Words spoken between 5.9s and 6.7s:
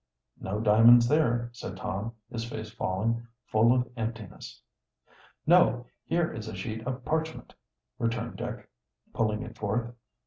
here is a